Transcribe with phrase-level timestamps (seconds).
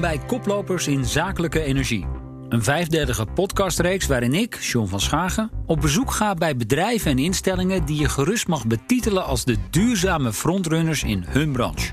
[0.00, 2.06] Bij Koplopers in Zakelijke Energie.
[2.48, 7.84] Een vijfdelige podcastreeks waarin ik, John van Schagen, op bezoek ga bij bedrijven en instellingen
[7.84, 11.92] die je gerust mag betitelen als de duurzame frontrunners in hun branche.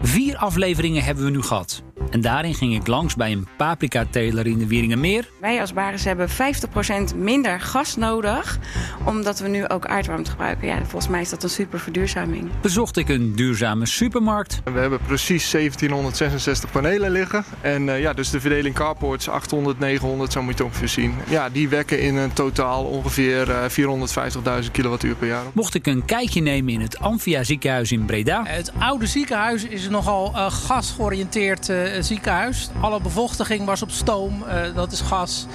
[0.00, 1.82] Vier afleveringen hebben we nu gehad.
[2.10, 5.28] En daarin ging ik langs bij een paprika-teler in de Wieringenmeer.
[5.40, 8.58] Wij als Baris hebben 50% minder gas nodig,
[9.04, 10.68] omdat we nu ook aardwarmte gebruiken.
[10.68, 12.50] Ja, volgens mij is dat een super verduurzaming.
[12.60, 14.60] Bezocht ik een duurzame supermarkt.
[14.64, 17.44] We hebben precies 1766 panelen liggen.
[17.60, 21.14] En uh, ja, dus de verdeling carports 800, 900, zo moet je het ongeveer zien.
[21.28, 25.44] Ja, die wekken in een totaal ongeveer uh, 450.000 kilowattuur per jaar.
[25.52, 28.42] Mocht ik een kijkje nemen in het Amphia ziekenhuis in Breda.
[28.46, 31.68] Het oude ziekenhuis is nogal uh, gasgeoriënteerd
[32.02, 32.70] ziekenhuis.
[32.80, 35.46] Alle bevochtiging was op stoom, uh, dat is gas.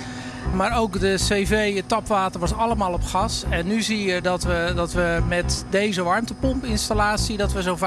[0.56, 3.44] Maar ook de CV, het tapwater was allemaal op gas.
[3.50, 7.38] En nu zie je dat we, dat we met deze warmtepompinstallatie...
[7.38, 7.82] dat we zo'n 75%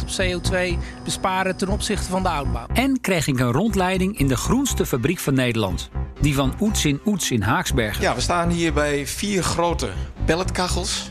[0.00, 2.66] op CO2 besparen ten opzichte van de oudbouw.
[2.72, 5.90] En kreeg ik een rondleiding in de groenste fabriek van Nederland.
[6.20, 8.02] Die van Oets in Oets in Haaksbergen.
[8.02, 9.88] Ja, we staan hier bij vier grote
[10.24, 11.10] pelletkachels.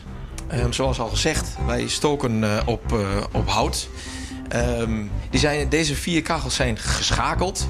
[0.54, 2.98] Um, zoals al gezegd, wij stoken uh, op, uh,
[3.32, 3.88] op hout...
[4.54, 7.68] Um, die zijn, deze vier kachels zijn geschakeld.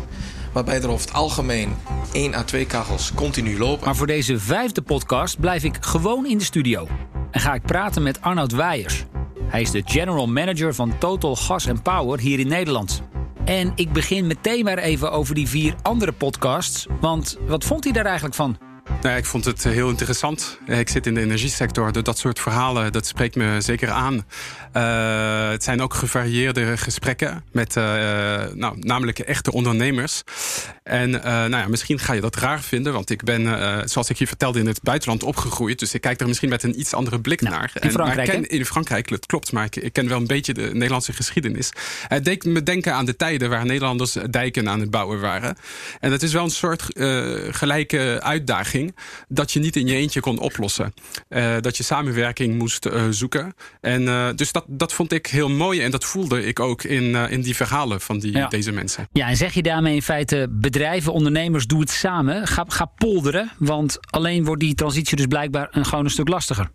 [0.52, 1.76] Waarbij er over het algemeen
[2.12, 3.84] één à twee kachels continu lopen.
[3.84, 6.88] Maar voor deze vijfde podcast blijf ik gewoon in de studio.
[7.30, 9.04] En ga ik praten met Arnoud Weijers.
[9.42, 13.02] Hij is de general manager van Total Gas Power hier in Nederland.
[13.44, 16.86] En ik begin meteen maar even over die vier andere podcasts.
[17.00, 18.69] Want wat vond hij daar eigenlijk van?
[19.02, 20.58] Nou, ik vond het heel interessant.
[20.66, 22.02] Ik zit in de energiesector.
[22.02, 24.26] Dat soort verhalen, dat spreekt me zeker aan.
[24.76, 27.84] Uh, het zijn ook gevarieerde gesprekken met uh,
[28.54, 30.22] nou, namelijk echte ondernemers.
[30.82, 34.16] En uh, nou ja, misschien ga je dat raar vinden, want ik ben, zoals ik
[34.16, 35.78] je vertelde, in het buitenland opgegroeid.
[35.78, 37.70] Dus ik kijk er misschien met een iets andere blik nou, naar.
[37.80, 40.26] In Frankrijk, en, maar ken, in Frankrijk, dat klopt, maar ik, ik, ken wel een
[40.26, 41.72] beetje de Nederlandse geschiedenis.
[42.08, 45.56] Het deed me denken aan de tijden waar Nederlanders dijken aan het bouwen waren.
[46.00, 46.86] En dat is wel een soort
[47.50, 48.89] gelijke uitdaging
[49.28, 50.92] dat je niet in je eentje kon oplossen.
[51.60, 53.54] dat je samenwerking moest zoeken.
[53.80, 57.40] En dus dat dat, vond ik heel mooi en dat voelde ik ook in, in
[57.40, 58.48] die verhalen van die, ja.
[58.48, 59.08] deze mensen.
[59.12, 62.46] Ja, en zeg je daarmee in feite bedrijven, ondernemers, doe het samen.
[62.46, 66.70] Ga, ga polderen, want alleen wordt die transitie dus blijkbaar een, gewoon een stuk lastiger.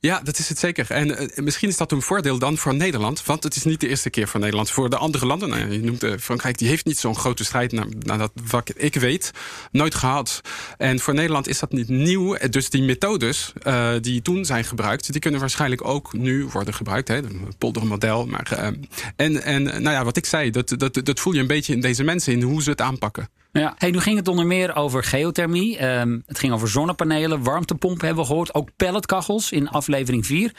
[0.00, 0.90] Ja, dat is het zeker.
[0.90, 3.24] En uh, misschien is dat een voordeel dan voor Nederland.
[3.24, 4.70] Want het is niet de eerste keer voor Nederland.
[4.70, 7.72] Voor de andere landen, nou, je noemt uh, Frankrijk, die heeft niet zo'n grote strijd,
[7.72, 9.30] naar, naar dat wat ik weet,
[9.70, 10.40] nooit gehad.
[10.76, 12.36] En voor Nederland is dat niet nieuw.
[12.50, 13.52] Dus die methodes
[14.00, 17.08] die toen zijn gebruikt, die kunnen waarschijnlijk ook nu worden gebruikt.
[17.08, 18.26] Hè, het poldermodel.
[18.26, 18.74] Maar,
[19.16, 21.80] en, en nou ja, wat ik zei, dat, dat, dat voel je een beetje in
[21.80, 23.28] deze mensen, in hoe ze het aanpakken.
[23.60, 23.74] Ja.
[23.78, 25.84] Hey, nu ging het onder meer over geothermie.
[25.84, 28.54] Um, het ging over zonnepanelen, warmtepompen hebben we gehoord.
[28.54, 30.54] Ook pelletkachels in aflevering 4.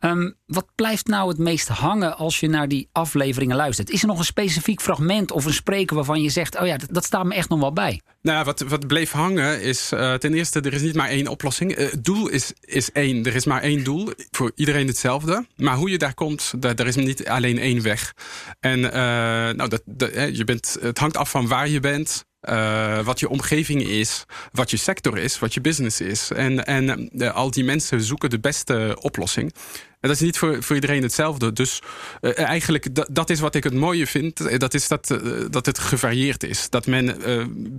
[0.00, 3.90] Um, wat blijft nou het meest hangen als je naar die afleveringen luistert?
[3.90, 6.60] Is er nog een specifiek fragment of een spreker waarvan je zegt...
[6.60, 8.00] oh ja, dat, dat staat me echt nog wel bij?
[8.22, 11.78] Nou, wat, wat bleef hangen is uh, ten eerste, er is niet maar één oplossing.
[11.78, 13.24] Uh, het doel is, is één.
[13.24, 14.12] Er is maar één doel.
[14.30, 15.46] Voor iedereen hetzelfde.
[15.56, 18.14] Maar hoe je daar komt, daar, daar is niet alleen één weg.
[18.60, 22.24] En uh, nou, dat, dat, je bent, het hangt af van waar je bent.
[22.48, 26.30] Uh, wat je omgeving is, wat je sector is, wat je business is.
[26.30, 29.52] En, en uh, al die mensen zoeken de beste oplossing.
[30.00, 31.52] En dat is niet voor, voor iedereen hetzelfde.
[31.52, 31.80] Dus
[32.20, 34.60] uh, eigenlijk, dat, dat is wat ik het mooie vind.
[34.60, 35.18] Dat is dat,
[35.50, 36.70] dat het gevarieerd is.
[36.70, 37.16] Dat men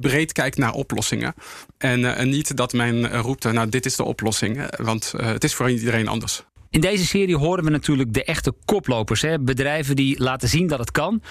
[0.01, 1.33] breed kijkt naar oplossingen.
[1.77, 4.75] En, en niet dat men roept, nou dit is de oplossing.
[4.77, 6.43] Want het is voor iedereen anders.
[6.69, 9.21] In deze serie horen we natuurlijk de echte koplopers.
[9.21, 9.39] Hè?
[9.39, 11.21] Bedrijven die laten zien dat het kan.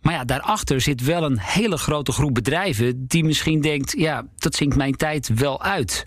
[0.00, 4.54] Maar ja, daarachter zit wel een hele grote groep bedrijven die misschien denkt: ja, dat
[4.54, 6.04] zinkt mijn tijd wel uit.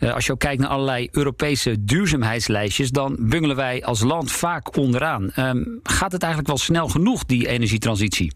[0.00, 4.76] Uh, als je ook kijkt naar allerlei Europese duurzaamheidslijstjes, dan bungelen wij als land vaak
[4.76, 5.30] onderaan.
[5.36, 8.32] Um, gaat het eigenlijk wel snel genoeg, die energietransitie?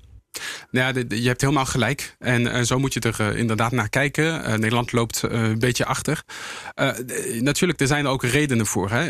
[0.71, 2.17] Nou ja, je hebt helemaal gelijk.
[2.19, 4.25] En uh, zo moet je er uh, inderdaad naar kijken.
[4.25, 6.23] Uh, Nederland loopt een beetje achter.
[7.41, 8.91] natuurlijk, er zijn er ook redenen voor.
[8.91, 9.07] Hè.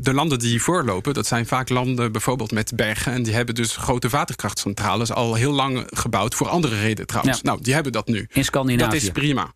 [0.00, 3.12] de landen die voorlopen, dat zijn vaak landen bijvoorbeeld met bergen.
[3.12, 6.34] En die hebben dus grote waterkrachtcentrales al heel lang gebouwd.
[6.34, 7.36] Voor andere redenen trouwens.
[7.36, 7.42] Ja.
[7.42, 8.26] Nou, die hebben dat nu.
[8.32, 8.90] In Scandinavië.
[8.90, 9.52] Dat is prima.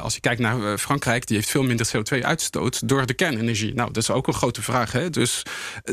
[0.00, 3.74] als je kijkt naar Frankrijk, die heeft veel minder CO2-uitstoot door de kernenergie.
[3.74, 4.92] Nou, dat is ook een grote vraag.
[4.92, 5.10] Hè.
[5.10, 5.42] Dus,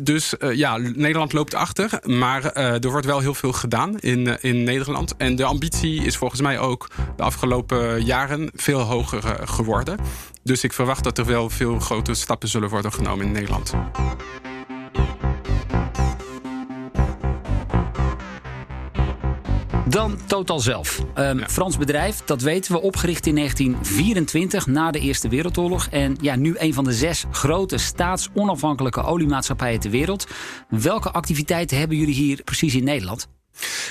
[0.02, 2.00] dus ja, Nederland loopt achter.
[2.04, 5.16] Maar er wordt wel heel veel gedaan in, in Nederland.
[5.18, 9.98] En de ambitie is volgens mij ook de afgelopen jaren veel hoger geworden.
[10.44, 13.74] Dus ik verwacht dat er wel veel grote stappen zullen worden genomen in Nederland.
[19.90, 21.00] Dan Total zelf.
[21.18, 21.48] Um, ja.
[21.48, 25.88] Frans bedrijf, dat weten we, opgericht in 1924 na de Eerste Wereldoorlog.
[25.88, 30.28] En ja, nu een van de zes grote staatsonafhankelijke oliemaatschappijen ter wereld.
[30.70, 33.28] Welke activiteiten hebben jullie hier precies in Nederland?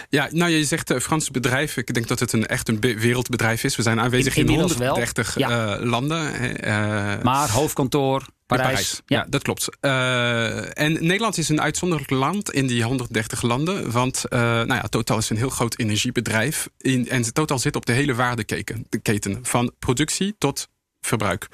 [0.08, 1.76] Ja, nou je zegt uh, Frans bedrijf.
[1.76, 3.76] Ik denk dat het een echt een wereldbedrijf is.
[3.76, 5.78] We zijn aanwezig in, in 130 ja.
[5.78, 6.32] uh, landen.
[6.66, 8.68] Uh, maar hoofdkantoor Parijs.
[8.68, 9.02] Parijs.
[9.06, 9.18] Ja.
[9.18, 9.26] ja.
[9.28, 9.68] dat klopt.
[9.80, 13.90] en Nederland is een uitzonderlijk land in die 130 landen.
[13.90, 16.68] Want nou ja, Total is een heel groot energiebedrijf.
[16.78, 19.38] In, en Total zit op de hele waardeketen.
[19.42, 20.68] Van productie tot
[21.00, 21.48] verbruik.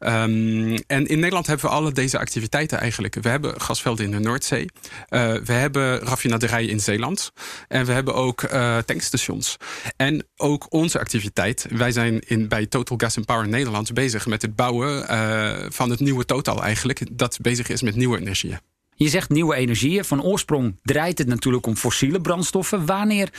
[0.00, 3.14] Um, en in Nederland hebben we alle deze activiteiten eigenlijk.
[3.14, 4.62] We hebben gasvelden in de Noordzee.
[4.62, 7.32] Uh, we hebben raffinaderijen in Zeeland.
[7.68, 9.56] En we hebben ook uh, tankstations.
[9.96, 11.66] En ook onze activiteit.
[11.70, 16.00] Wij zijn in, bij Total Gas Power Nederland bezig met het bouwen uh, van het
[16.00, 17.00] nieuwe Total eigenlijk.
[17.12, 18.58] Dat bezig is met nieuwe energieën.
[18.94, 20.04] Je zegt nieuwe energieën.
[20.04, 22.86] Van oorsprong draait het natuurlijk om fossiele brandstoffen.
[22.86, 23.32] Wanneer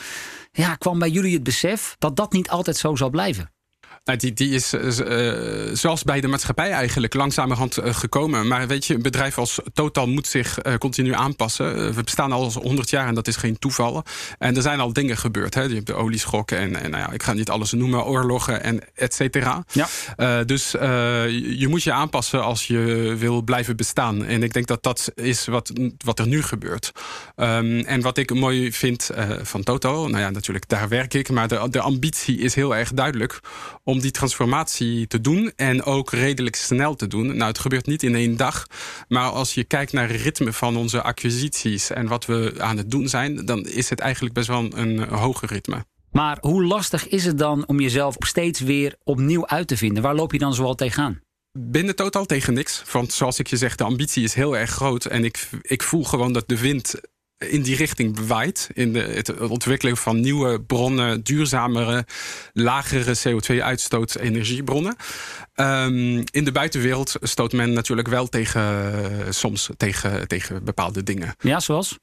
[0.51, 3.51] ja, kwam bij jullie het besef dat dat niet altijd zo zal blijven?
[4.03, 5.33] Nou, die, die is uh,
[5.73, 8.47] zoals bij de maatschappij eigenlijk langzamerhand uh, gekomen.
[8.47, 11.93] Maar weet je, een bedrijf als Total moet zich continu aanpassen.
[11.93, 14.03] we bestaan al 100 jaar en dat is geen toeval.
[14.37, 15.53] En er zijn al dingen gebeurd.
[15.53, 15.61] Hè.
[15.61, 18.79] Je hebt de olieschokken en, en nou ja, ik ga niet alles noemen, oorlogen en
[18.95, 19.63] et cetera.
[19.71, 20.43] Ja.
[20.43, 24.25] dus je moet je aanpassen als je wil blijven bestaan.
[24.25, 25.71] En ik denk dat dat is wat,
[26.05, 26.91] wat er nu gebeurt.
[27.35, 29.09] Um, en wat ik mooi vind
[29.41, 31.29] van Total, nou ja, natuurlijk daar werk ik.
[31.29, 33.39] Maar de, de ambitie is heel erg duidelijk
[33.91, 37.25] om die transformatie te doen en ook redelijk snel te doen.
[37.25, 38.67] Nou, het gebeurt niet in één dag,
[39.07, 42.91] maar als je kijkt naar het ritme van onze acquisities en wat we aan het
[42.91, 45.85] doen zijn, dan is het eigenlijk best wel een hoger ritme.
[46.11, 50.03] Maar hoe lastig is het dan om jezelf steeds weer opnieuw uit te vinden?
[50.03, 51.21] Waar loop je dan zoal tegenaan?
[51.59, 52.83] Binnen totaal tegen niks.
[52.91, 55.05] Want zoals ik je zeg, de ambitie is heel erg groot.
[55.05, 56.95] En ik, ik voel gewoon dat de wind
[57.49, 58.69] in die richting bewaait.
[58.73, 62.05] In de, het ontwikkelen van nieuwe bronnen, duurzamere,
[62.53, 64.95] lagere CO2-uitstoot energiebronnen.
[65.55, 71.35] Um, in de buitenwereld stoot men natuurlijk wel tegen, soms tegen, tegen bepaalde dingen.
[71.39, 71.97] Ja, zoals?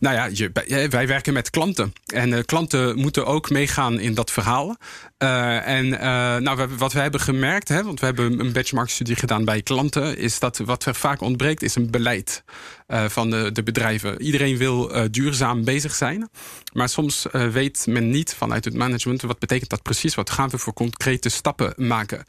[0.00, 1.92] Nou ja, je, wij werken met klanten.
[2.06, 4.76] En uh, klanten moeten ook meegaan in dat verhaal.
[5.22, 6.00] Uh, en uh,
[6.36, 10.38] nou, wat we hebben gemerkt, hè, want we hebben een benchmark-studie gedaan bij klanten, is
[10.38, 12.44] dat wat er vaak ontbreekt, is een beleid
[12.88, 14.22] van de, de, bedrijven.
[14.22, 16.28] Iedereen wil duurzaam bezig zijn.
[16.72, 20.14] Maar soms weet men niet vanuit het management wat betekent dat precies.
[20.14, 22.24] Wat gaan we voor concrete stappen maken?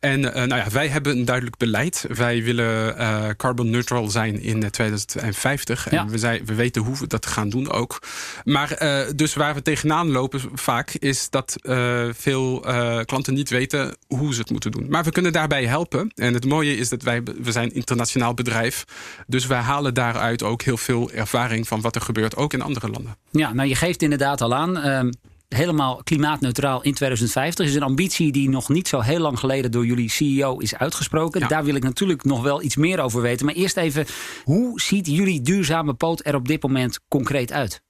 [0.00, 2.06] En nou ja, wij hebben een duidelijk beleid.
[2.08, 5.90] Wij willen carbon neutral zijn in 2050.
[5.90, 5.98] Ja.
[5.98, 8.02] En we, zijn, we weten hoe we dat gaan doen ook.
[8.44, 13.50] Maar uh, dus waar we tegenaan lopen vaak is dat uh, veel uh, klanten niet
[13.50, 14.86] weten hoe ze het moeten doen.
[14.88, 16.12] Maar we kunnen daarbij helpen.
[16.14, 18.84] En het mooie is dat wij, we zijn een internationaal bedrijf.
[19.26, 22.88] Dus wij halen daaruit ook heel veel ervaring van wat er gebeurt, ook in andere
[22.88, 23.16] landen.
[23.30, 24.78] Ja, nou je geeft inderdaad al aan.
[24.78, 25.10] Ehm,
[25.48, 29.86] helemaal klimaatneutraal in 2050 is een ambitie die nog niet zo heel lang geleden door
[29.86, 31.48] jullie CEO is uitgesproken.
[31.48, 33.46] Daar wil ik natuurlijk nog wel iets meer over weten.
[33.46, 34.06] Maar eerst even,
[34.44, 37.82] hoe ziet jullie duurzame poot er op dit moment concreet uit?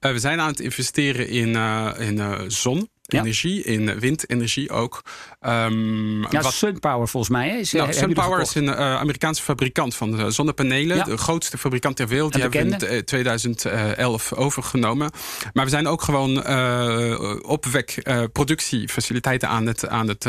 [0.00, 5.02] Uh, we zijn aan het investeren in, uh, in uh, zon energie, in windenergie ook.
[5.46, 6.52] Um, ja, wat...
[6.52, 7.58] SunPower volgens mij.
[7.58, 11.04] Is, nou, SunPower is een uh, Amerikaanse fabrikant van uh, zonnepanelen.
[11.04, 12.32] De grootste fabrikant ter wereld.
[12.32, 15.10] Die hebben we in 2011 overgenomen.
[15.52, 20.26] Maar we zijn ook gewoon uh, opwek productiefaciliteiten aan het, aan het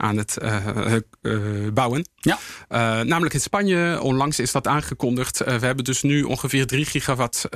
[0.00, 2.08] aan het uh, uh, bouwen.
[2.16, 2.38] Ja.
[2.68, 5.38] Uh, namelijk in Spanje, onlangs is dat aangekondigd.
[5.38, 7.46] we hebben dus nu ongeveer 3 gigawatt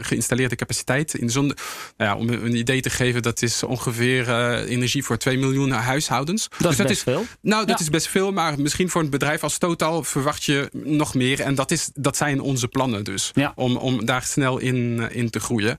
[0.00, 1.46] geïnstalleerde capaciteit in zon.
[1.46, 1.56] Nou
[1.96, 4.28] ja, om een idee te geven, dat is ongeveer
[4.64, 6.48] energie voor 2 miljoen huishoudens.
[6.48, 7.26] Dat dus is best veel.
[7.40, 11.14] Nou, dat is best veel, maar misschien voor een bedrijf als Total verwacht je nog
[11.14, 11.40] meer.
[11.40, 13.52] En dat, is, dat zijn onze plannen dus, ja.
[13.56, 15.76] om, om daar snel in, in te groeien.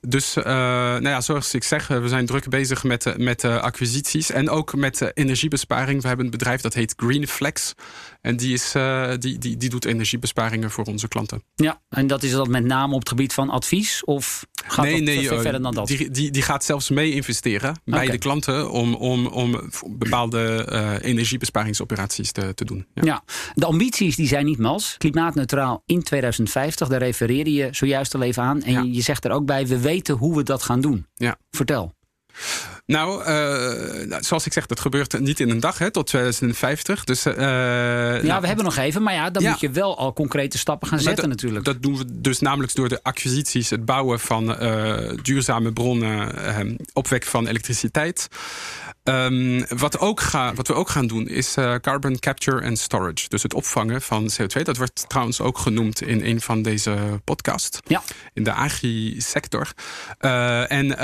[0.00, 4.74] Dus nou ja, zoals ik zeg, we zijn druk bezig met, met acquisities en ook
[4.74, 6.02] met energie energiebesparing.
[6.02, 7.74] We hebben een bedrijf dat heet Greenflex.
[8.20, 11.42] En die, is, uh, die, die, die doet energiebesparingen voor onze klanten.
[11.54, 14.04] Ja, en dat is dat met name op het gebied van advies?
[14.04, 15.86] Of gaat nee, nee, veel uh, verder dan dat?
[15.86, 18.70] Die, die, die gaat zelfs mee investeren bij de klanten...
[18.70, 22.86] om, om, om bepaalde uh, energiebesparingsoperaties te, te doen.
[22.94, 23.02] Ja.
[23.04, 23.22] ja.
[23.54, 24.94] de ambities die zijn niet mals.
[24.98, 28.62] Klimaatneutraal in 2050, daar refereerde je zojuist al even aan.
[28.62, 28.82] En ja.
[28.82, 31.06] je zegt er ook bij, we weten hoe we dat gaan doen.
[31.14, 31.38] Ja.
[31.50, 31.94] Vertel.
[32.86, 37.04] Nou, uh, zoals ik zeg, dat gebeurt niet in een dag, hè, tot 2050.
[37.04, 39.50] Dus, uh, ja, nou, we hebben nog even, maar ja, dan ja.
[39.50, 41.64] moet je wel al concrete stappen gaan zetten natuurlijk.
[41.64, 47.24] Dat doen we dus namelijk door de acquisities, het bouwen van uh, duurzame bronnen, opwek
[47.24, 48.28] van elektriciteit.
[49.04, 53.28] Um, wat, ook ga, wat we ook gaan doen is carbon capture and storage.
[53.28, 54.62] Dus het opvangen van CO2.
[54.62, 57.78] Dat wordt trouwens ook genoemd in een van deze podcasts.
[57.84, 58.02] Ja.
[58.34, 59.72] In de agri-sector.
[60.68, 60.98] En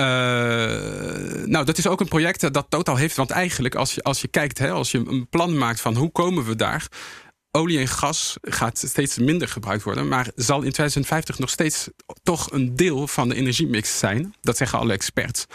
[1.52, 3.16] nou, dat is ook een project dat Total heeft.
[3.16, 6.10] Want eigenlijk, als je, als je kijkt, hè, als je een plan maakt van hoe
[6.10, 6.88] komen we daar
[7.52, 11.88] olie en gas gaat steeds minder gebruikt worden, maar zal in 2050 nog steeds
[12.22, 14.34] toch een deel van de energiemix zijn.
[14.40, 15.46] Dat zeggen alle experts.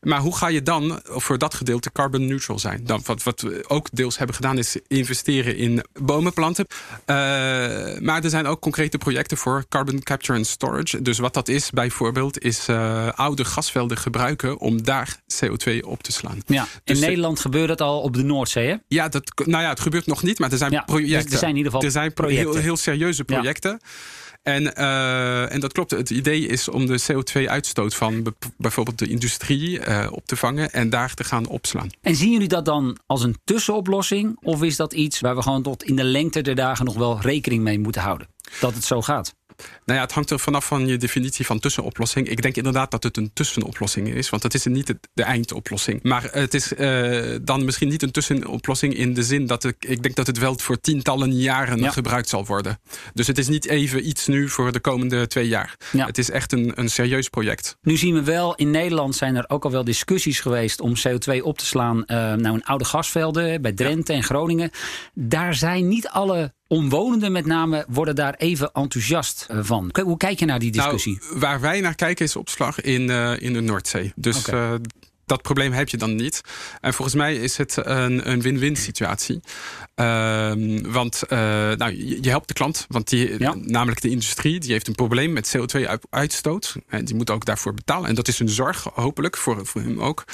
[0.00, 2.84] Maar hoe ga je dan voor dat gedeelte carbon neutral zijn?
[2.84, 6.66] Dan, wat, wat we ook deels hebben gedaan is investeren in bomenplanten.
[6.70, 7.16] Uh,
[7.98, 11.02] maar er zijn ook concrete projecten voor carbon capture and storage.
[11.02, 16.12] Dus wat dat is bijvoorbeeld, is uh, oude gasvelden gebruiken om daar CO2 op te
[16.12, 16.42] slaan.
[16.46, 18.76] Ja, in dus Nederland gebeurt dat al op de Noordzee, hè?
[18.88, 21.32] Ja, dat, nou ja, het gebeurt nog niet, maar er zijn ja, projecten.
[21.32, 22.12] er zijn in ieder geval er zijn.
[22.36, 23.70] Heel, heel serieuze projecten.
[23.70, 23.88] Ja.
[24.42, 25.90] En, uh, en dat klopt.
[25.90, 30.90] Het idee is om de CO2-uitstoot van bijvoorbeeld de industrie uh, op te vangen en
[30.90, 31.90] daar te gaan opslaan.
[32.00, 34.36] En zien jullie dat dan als een tussenoplossing?
[34.42, 37.20] Of is dat iets waar we gewoon tot in de lengte der dagen nog wel
[37.20, 38.28] rekening mee moeten houden?
[38.60, 39.34] Dat het zo gaat?
[39.84, 42.28] Nou ja, het hangt er vanaf van je definitie van tussenoplossing.
[42.28, 44.30] Ik denk inderdaad dat het een tussenoplossing is.
[44.30, 46.02] Want het is niet de eindoplossing.
[46.02, 50.02] Maar het is uh, dan misschien niet een tussenoplossing in de zin dat ik, ik
[50.02, 51.90] denk dat het wel voor tientallen jaren ja.
[51.90, 52.80] gebruikt zal worden.
[53.14, 55.76] Dus het is niet even iets nu voor de komende twee jaar.
[55.92, 56.06] Ja.
[56.06, 57.76] Het is echt een, een serieus project.
[57.82, 61.42] Nu zien we wel, in Nederland zijn er ook al wel discussies geweest om CO2
[61.42, 64.70] op te slaan uh, nou in oude gasvelden bij Drenthe en Groningen.
[65.14, 69.94] Daar zijn niet alle omwonenden met name worden daar even enthousiast van.
[70.02, 71.18] Hoe kijk je naar die discussie?
[71.20, 74.12] Nou, waar wij naar kijken is opslag in, uh, in de Noordzee.
[74.16, 74.72] Dus okay.
[74.72, 74.74] uh,
[75.26, 76.40] dat probleem heb je dan niet.
[76.80, 79.40] En volgens mij is het een, een win-win situatie.
[79.96, 80.52] Uh,
[80.82, 83.54] want uh, nou, je, je, helpt de klant, want die, ja.
[83.54, 86.76] namelijk de industrie, die heeft een probleem met CO2-uitstoot.
[86.88, 88.08] En die moet ook daarvoor betalen.
[88.08, 90.24] En dat is een zorg, hopelijk, voor, voor hem ook.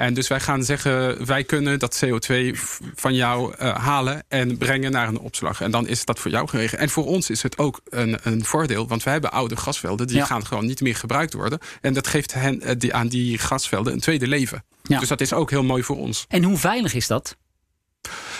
[0.00, 2.58] En dus wij gaan zeggen, wij kunnen dat CO2
[2.94, 5.60] van jou uh, halen en brengen naar een opslag.
[5.60, 6.80] En dan is dat voor jou geregeld.
[6.80, 10.06] En voor ons is het ook een, een voordeel, want wij hebben oude gasvelden.
[10.06, 10.24] Die ja.
[10.24, 11.58] gaan gewoon niet meer gebruikt worden.
[11.80, 14.64] En dat geeft hen, uh, die, aan die gasvelden een tweede leven.
[14.82, 14.98] Ja.
[14.98, 16.24] Dus dat is ook heel mooi voor ons.
[16.28, 17.36] En hoe veilig is dat?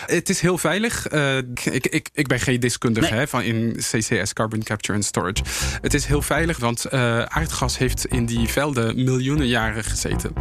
[0.05, 1.11] Het is heel veilig.
[1.11, 3.19] Uh, ik, ik, ik ben geen deskundige nee.
[3.19, 5.43] hè, van in CCS, Carbon Capture and Storage.
[5.81, 10.33] Het is heel veilig, want uh, aardgas heeft in die velden miljoenen jaren gezeten.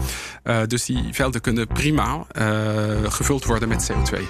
[0.45, 2.27] Uh, dus die velden kunnen prima
[3.09, 4.23] gevuld worden met CO2.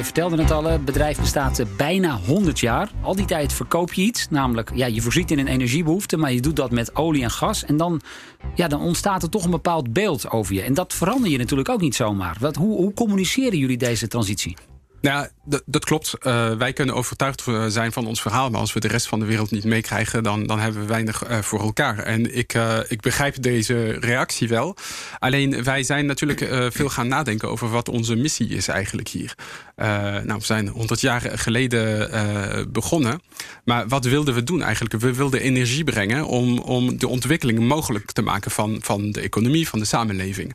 [0.00, 2.90] Je vertelde het al, het bedrijf bestaat bijna 100 jaar.
[3.02, 6.40] Al die tijd verkoop je iets, namelijk ja, je voorziet in een energiebehoefte, maar je
[6.40, 7.64] doet dat met olie en gas.
[7.64, 8.00] En dan,
[8.54, 10.62] ja, dan ontstaat er toch een bepaald beeld over je.
[10.62, 12.36] En dat verander je natuurlijk ook niet zomaar.
[12.40, 14.56] Wat, hoe, hoe communiceren jullie deze transitie?
[15.00, 15.28] Nou,
[15.66, 16.14] dat, klopt.
[16.22, 18.50] Uh, wij kunnen overtuigd zijn van ons verhaal.
[18.50, 21.28] Maar als we de rest van de wereld niet meekrijgen, dan, dan hebben we weinig
[21.28, 21.98] uh, voor elkaar.
[21.98, 24.76] En ik, ik begrijp deze reactie wel.
[25.18, 29.34] Alleen wij zijn natuurlijk veel gaan nadenken over wat onze missie is eigenlijk hier.
[30.24, 33.20] nou, we zijn 100 jaar geleden begonnen.
[33.64, 34.94] Maar wat wilden we doen eigenlijk?
[34.94, 39.68] We wilden energie brengen om, om de ontwikkeling mogelijk te maken van, van de economie,
[39.68, 40.54] van de samenleving.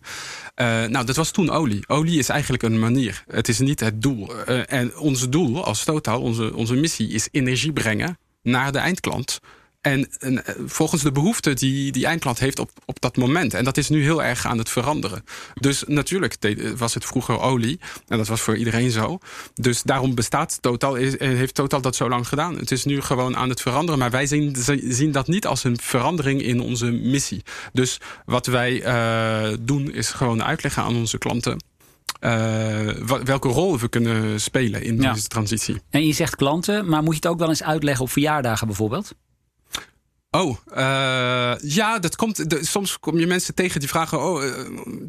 [0.55, 1.87] nou, dat was toen olie.
[1.87, 3.23] Olie is eigenlijk een manier.
[3.27, 4.31] Het is niet het doel.
[4.49, 9.39] Uh, en ons doel als Total, onze, onze missie, is energie brengen naar de eindklant.
[9.81, 13.53] En, en volgens de behoeften die die eindklant heeft op, op dat moment.
[13.53, 15.23] En dat is nu heel erg aan het veranderen.
[15.53, 16.37] Dus natuurlijk
[16.77, 17.79] was het vroeger olie.
[18.07, 19.17] En dat was voor iedereen zo.
[19.53, 22.57] Dus daarom bestaat Total, heeft Total dat zo lang gedaan.
[22.57, 23.99] Het is nu gewoon aan het veranderen.
[23.99, 27.43] Maar wij zien, zien dat niet als een verandering in onze missie.
[27.73, 31.57] Dus wat wij uh, doen is gewoon uitleggen aan onze klanten
[33.23, 35.13] welke rol we kunnen spelen in ja.
[35.13, 35.81] deze transitie.
[35.89, 39.13] En je zegt klanten, maar moet je het ook wel eens uitleggen op verjaardagen bijvoorbeeld?
[40.35, 42.49] Oh, uh, ja, dat komt.
[42.49, 44.51] De, soms kom je mensen tegen die vragen: Oh, uh,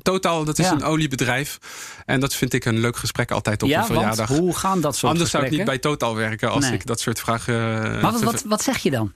[0.03, 0.73] Totaal, dat is ja.
[0.73, 1.59] een oliebedrijf.
[2.05, 4.29] En dat vind ik een leuk gesprek altijd op ja, een verjaardag.
[4.29, 5.57] Want, hoe gaan dat soort Anders gesprekken?
[5.57, 6.73] zou ik niet bij Totaal werken als nee.
[6.73, 7.55] ik dat soort vragen.
[8.01, 9.13] Maar wat, wat, wat zeg je dan?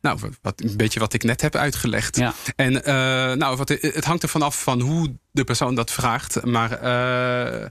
[0.00, 2.16] Nou, wat, een beetje wat ik net heb uitgelegd.
[2.16, 2.34] Ja.
[2.56, 2.82] En uh,
[3.32, 6.44] nou, wat, het hangt er vanaf van hoe de persoon dat vraagt.
[6.44, 7.62] Maar uh,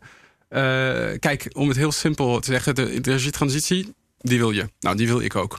[0.49, 4.69] uh, kijk, om het heel simpel te zeggen, de energietransitie, die wil je.
[4.79, 5.57] Nou, die wil ik ook.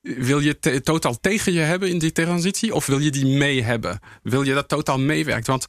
[0.00, 2.74] Wil je te, totaal tegen je hebben in die transitie?
[2.74, 4.00] Of wil je die mee hebben?
[4.22, 5.46] Wil je dat totaal meewerkt?
[5.46, 5.66] Want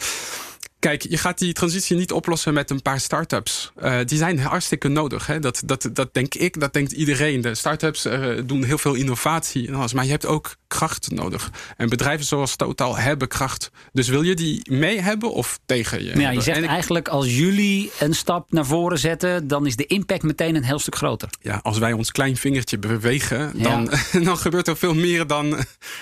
[0.84, 3.72] Kijk, je gaat die transitie niet oplossen met een paar start-ups.
[3.84, 5.28] Uh, die zijn hartstikke nodig.
[5.28, 5.40] Hè?
[5.40, 7.42] Dat, dat, dat denk ik, dat denkt iedereen.
[7.42, 9.94] De start-ups uh, doen heel veel innovatie en alles.
[9.94, 11.52] Maar je hebt ook kracht nodig.
[11.78, 13.72] En bedrijven zoals Total hebben kracht.
[13.92, 16.20] Dus wil je die mee hebben of tegen je?
[16.20, 19.48] Ja, je zegt ik, eigenlijk als jullie een stap naar voren zetten...
[19.48, 21.30] dan is de impact meteen een heel stuk groter.
[21.42, 23.52] Ja, als wij ons klein vingertje bewegen...
[23.62, 23.90] dan,
[24.24, 25.56] dan gebeurt er veel meer dan...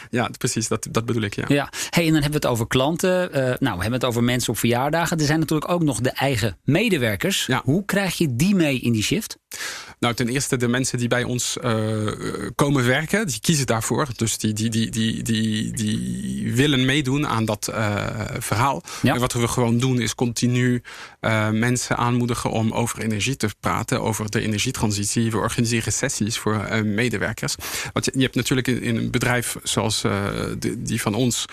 [0.10, 1.46] Ja, precies, dat, dat bedoel ik, ja.
[1.48, 1.70] ja.
[1.90, 3.30] Hey, en dan hebben we het over klanten.
[3.30, 5.18] Uh, nou, we hebben het over mensen op verjaardagen.
[5.18, 7.46] Er zijn natuurlijk ook nog de eigen medewerkers.
[7.46, 7.62] Ja.
[7.64, 9.38] Hoe krijg je die mee in die shift?
[10.00, 11.58] Nou, ten eerste de mensen die bij ons
[12.56, 14.08] komen werken, die kiezen daarvoor.
[14.16, 17.72] Dus die, die, die, die, die, die willen meedoen aan dat
[18.40, 18.84] verhaal.
[19.04, 20.82] En wat we gewoon doen is continu
[21.52, 25.32] mensen aanmoedigen om over energie te praten, over de energietransitie.
[25.32, 27.56] We organiseren sessies voor medewerkers.
[27.94, 30.04] Want je, hebt natuurlijk in, een bedrijf zoals
[30.78, 31.46] die van ons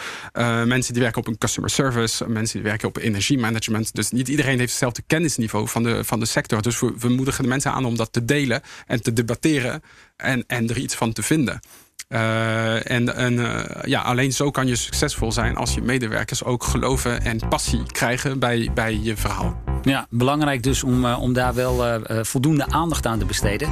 [0.65, 3.95] mensen die werken op een customer service, mensen die werken op energiemanagement.
[3.95, 6.63] Dus niet iedereen heeft hetzelfde kennisniveau van de, van de sector.
[6.63, 9.83] Dus we, we moedigen de mensen aan om dat te delen en te debatteren
[10.17, 11.61] en, en er iets van te vinden.
[12.09, 16.65] Uh, en en uh, ja, alleen zo kan je succesvol zijn als je medewerkers ook
[16.65, 19.63] geloven en passie krijgen bij, bij je verhaal.
[19.83, 23.71] Ja, belangrijk dus om, uh, om daar wel voldoende aandacht aan te besteden.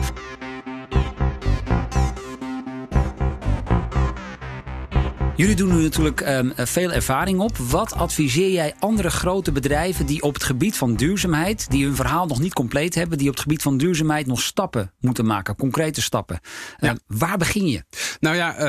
[5.37, 7.57] Jullie doen nu natuurlijk um, veel ervaring op.
[7.57, 12.27] Wat adviseer jij andere grote bedrijven die op het gebied van duurzaamheid, die hun verhaal
[12.27, 16.03] nog niet compleet hebben, die op het gebied van duurzaamheid nog stappen moeten maken, concrete
[16.03, 16.41] stappen?
[16.81, 17.85] Uh, Waar begin je?
[18.21, 18.65] Nou ja, uh,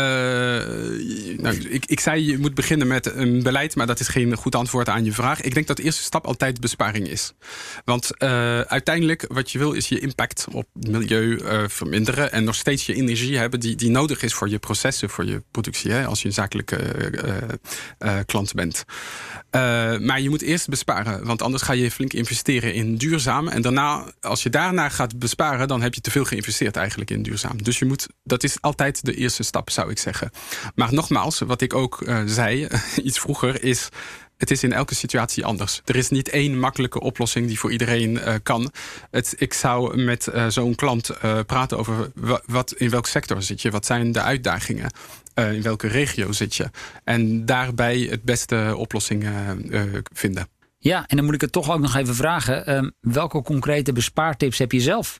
[1.39, 4.55] nou, ik, ik zei je moet beginnen met een beleid, maar dat is geen goed
[4.55, 5.41] antwoord aan je vraag.
[5.41, 7.33] Ik denk dat de eerste stap altijd besparing is.
[7.85, 12.55] Want uh, uiteindelijk wat je wil is je impact op het milieu verminderen en nog
[12.55, 15.91] steeds je energie hebben die, die nodig is voor je processen, voor je productie.
[15.91, 18.83] Hè, als je een zakelijke uh, klant bent.
[20.01, 23.47] maar je moet eerst besparen, want anders ga je flink investeren in duurzaam.
[23.47, 27.23] En daarna, als je daarna gaat besparen, dan heb je te veel geïnvesteerd eigenlijk in
[27.23, 27.63] duurzaam.
[27.63, 30.31] Dus je moet, dat is altijd de eerste stap, zou ik zeggen.
[30.75, 32.67] Maar nogmaals, wat ik ook zei
[33.03, 33.89] iets vroeger, is
[34.37, 35.81] het is in elke situatie anders.
[35.85, 38.71] Er is niet één makkelijke oplossing die voor iedereen kan.
[39.11, 41.11] Het, ik zou met zo'n klant
[41.45, 42.11] praten over
[42.45, 43.71] wat, in welk sector zit je?
[43.71, 44.91] Wat zijn de uitdagingen?
[45.37, 46.69] In welke regio zit je?
[47.03, 49.29] En daarbij het beste oplossing
[50.13, 50.47] vinden.
[50.79, 52.65] Ja, en dan moet ik het toch ook nog even vragen.
[52.65, 55.19] Ehm, welke concrete bespaartips heb je zelf?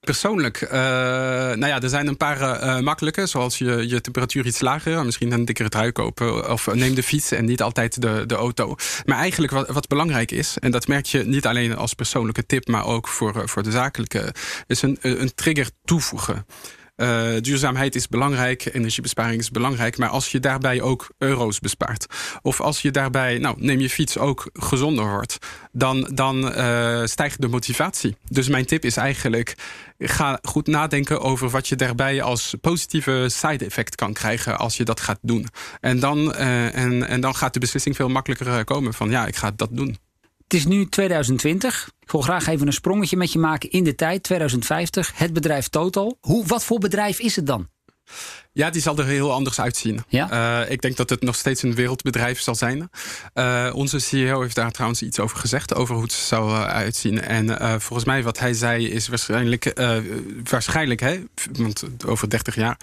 [0.00, 4.60] Persoonlijk, uh, nou ja, er zijn een paar uh, makkelijke, zoals je, je temperatuur iets
[4.60, 8.34] lager, misschien een dikkere trui kopen of neem de fiets en niet altijd de, de
[8.34, 8.76] auto.
[9.04, 12.68] Maar eigenlijk wat, wat belangrijk is, en dat merk je niet alleen als persoonlijke tip,
[12.68, 14.34] maar ook voor, voor de zakelijke,
[14.66, 16.46] is een, een trigger toevoegen.
[16.96, 19.98] Uh, duurzaamheid is belangrijk, energiebesparing is belangrijk.
[19.98, 22.06] Maar als je daarbij ook euro's bespaart.
[22.42, 25.38] Of als je daarbij, nou, neem je fiets ook gezonder wordt.
[25.72, 28.16] Dan, dan uh, stijgt de motivatie.
[28.28, 29.54] Dus mijn tip is eigenlijk.
[29.98, 34.84] Ga goed nadenken over wat je daarbij als positieve side effect kan krijgen als je
[34.84, 35.46] dat gaat doen.
[35.80, 39.36] En dan, uh, en, en dan gaat de beslissing veel makkelijker komen van ja, ik
[39.36, 39.98] ga dat doen.
[40.44, 41.88] Het is nu 2020.
[42.14, 45.12] Ik wil graag even een sprongetje met je maken in de tijd, 2050.
[45.14, 46.18] Het bedrijf Total.
[46.20, 47.68] Hoe, wat voor bedrijf is het dan?
[48.52, 50.04] Ja, die zal er heel anders uitzien.
[50.08, 50.62] Ja?
[50.62, 52.90] Uh, ik denk dat het nog steeds een wereldbedrijf zal zijn.
[53.34, 57.20] Uh, onze CEO heeft daar trouwens iets over gezegd, over hoe het zou uh, uitzien.
[57.20, 59.72] En volgens mij wat hij zei is waarschijnlijk,
[60.50, 61.22] waarschijnlijk hè,
[61.52, 62.76] want over 30 jaar,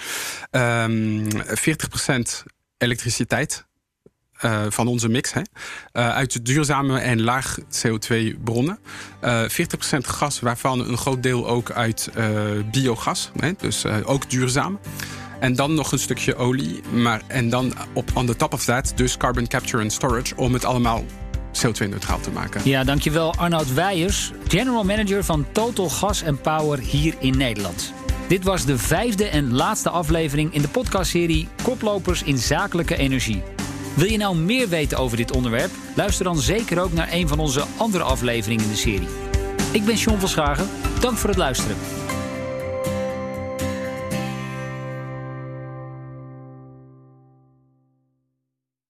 [0.51, 2.43] um, ehm, 40%
[2.77, 3.65] elektriciteit
[4.45, 5.33] uh, van onze mix.
[5.33, 8.79] Hè, uh, uit duurzame en laag CO2 bronnen.
[9.23, 9.53] Uh, 40%
[10.01, 12.09] gas, waarvan een groot deel ook uit
[12.71, 13.31] biogas.
[13.39, 14.79] Hè, dus ook duurzaam.
[15.39, 16.81] En dan nog een stukje olie.
[16.93, 20.35] Maar, en dan op on the top of that, dus carbon capture and storage.
[20.35, 21.05] Om het allemaal
[21.51, 22.61] CO2-neutraal te maken.
[22.63, 27.93] Ja, dankjewel Arnoud Weijers, general manager van Total Gas and Power hier in Nederland.
[28.27, 33.43] Dit was de vijfde en laatste aflevering in de podcastserie Koplopers in zakelijke energie.
[33.93, 35.71] Wil je nou meer weten over dit onderwerp?
[35.95, 39.07] Luister dan zeker ook naar een van onze andere afleveringen in de serie.
[39.71, 40.69] Ik ben Sean van Schagen.
[40.99, 41.75] Dank voor het luisteren.